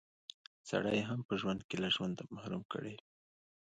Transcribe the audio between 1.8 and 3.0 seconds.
له ژونده محروم کړی